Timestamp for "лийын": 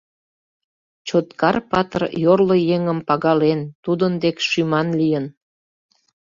4.99-5.25